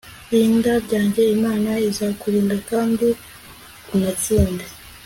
RINDA 0.31 0.73
BYANJYE 0.87 1.23
IMANA 1.35 1.73
IZAKURINDA 1.89 2.55
KANDI 2.69 3.09
UNATSINDE 3.95 4.63